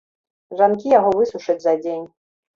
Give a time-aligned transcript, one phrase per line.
[0.61, 2.03] Жанкі яго высушаць за дзень.